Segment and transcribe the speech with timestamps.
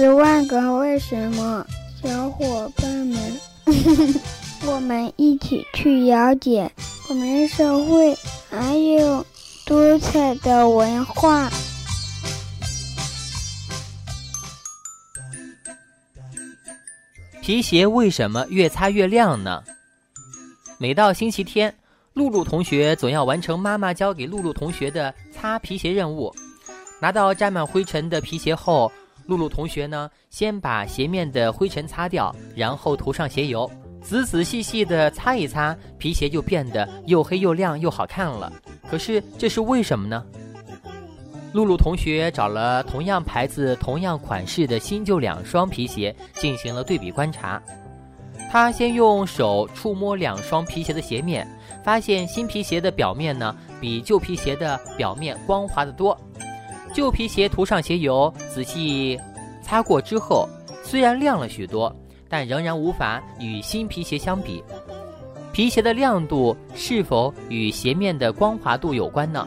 [0.00, 1.66] 十万个为什么，
[2.02, 3.20] 小伙伴们，
[4.66, 6.72] 我们一起去了解
[7.10, 8.16] 我们社会
[8.48, 9.22] 还有
[9.66, 11.50] 多彩的文化。
[17.42, 19.62] 皮鞋为什么越擦越亮呢？
[20.78, 21.76] 每到星期天，
[22.14, 26.34] 露露同学总要完成妈妈交给露露同学的擦皮鞋任务。
[27.02, 28.90] 拿到沾满灰尘的皮鞋后，
[29.30, 33.70] 露露同学呢，先把鞋面的灰尘擦掉，然后涂上鞋油，
[34.02, 38.52] 仔仔细细的擦一擦，皮鞋就变得又黑又亮又好看了。
[38.90, 40.26] 可是这是为什么呢？
[41.52, 47.62] 露露同学找了同样牌子、同样款式的新旧两双皮鞋进行了对比观察。
[48.50, 51.46] 他先用手触摸两双皮鞋的鞋面，
[51.84, 56.18] 发现新皮鞋的表面呢，比旧皮鞋的表面光滑得多。
[56.92, 59.16] 旧皮鞋涂上鞋油，仔细
[59.70, 60.48] 擦过之后，
[60.82, 61.94] 虽然亮了许多，
[62.28, 64.64] 但仍然无法与新皮鞋相比。
[65.52, 69.46] 皮鞋的亮度是否与鞋面的光滑度有关呢？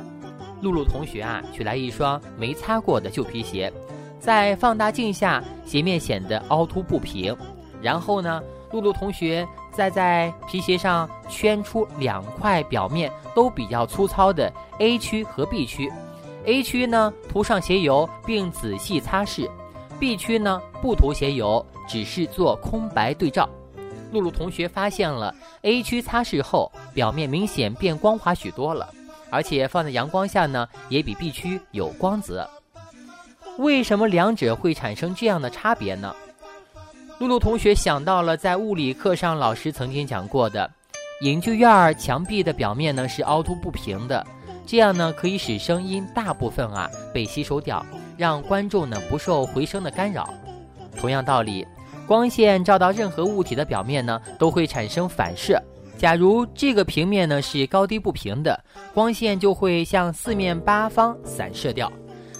[0.61, 3.69] 露露同学啊，取来一双没擦过的旧皮鞋，
[4.17, 7.35] 在放大镜下，鞋面显得凹凸不平。
[7.81, 14.49] 然后呢，露露同学再在皮鞋上圈出两块表面都比较粗糙的
[14.79, 15.91] A 区和 B 区。
[16.45, 19.49] A 区呢涂上鞋油并仔细擦拭
[20.03, 23.47] ，B 区呢不涂鞋油，只是做空白对照。
[24.11, 28.93] 露露同学发现了 A 区擦拭后，表面明显变光滑许多了。
[29.29, 32.45] 而且放在阳光下呢，也比 B 区有光泽。
[33.57, 36.13] 为什么两者会产生这样的差别呢？
[37.19, 40.69] 露露同学想到了在物理课上老师曾经讲过的，
[41.21, 44.27] 影剧院墙壁的表面呢是凹凸不平的，
[44.65, 47.83] 这样呢可以使声音大部分啊被吸收掉，
[48.23, 50.33] 让观众呢不受回声的干扰。
[50.97, 51.67] 同样道理，
[52.07, 55.61] 光线照到任何物体的表面呢都会产生反射。
[55.97, 58.57] 假如这个平面呢是高低不平的，
[58.93, 61.91] 光线就会向四面八方散射掉；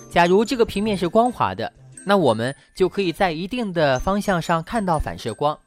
[0.10, 1.70] 假如这个平面是光滑的，
[2.06, 5.58] 那我们就可以在一定的方向上看到反射光。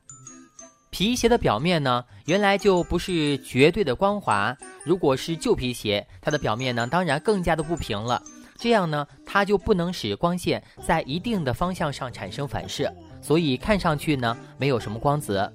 [0.89, 4.57] 皮鞋的表面呢，原来就不是绝对的光滑。
[4.83, 8.23] 如果是旧皮鞋，它的表面呢，当然更加的不平了。
[8.59, 15.53] 这样呢，它就不能使光线在一定的方向上产生反射，所以看上去呢，没有什么光泽。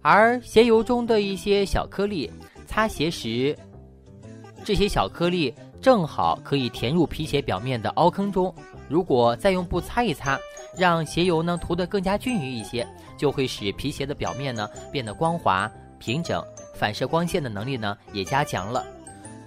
[0.00, 2.30] 而鞋油中的一些小颗粒，
[2.66, 3.56] 擦鞋时，
[4.64, 8.54] 这些小颗粒正好可以填入皮鞋表面的凹坑中。
[8.88, 10.38] 如果再用布擦一擦，
[10.76, 12.86] 让鞋油呢涂得更加均匀一些，
[13.16, 18.84] 就会使皮鞋的表面呢变得光滑平整，反射光线的能力呢也加强了。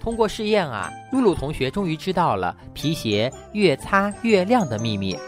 [0.06, 5.18] 通过试验啊，露露同学终于知道了皮鞋越擦越亮的秘密。